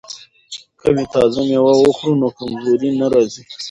که 0.79 0.89
تازه 1.13 1.39
میوه 1.49 1.73
وخورو 1.81 2.15
نو 2.21 2.29
کمزوري 2.37 2.89
نه 2.99 3.07
راځي. 3.13 3.43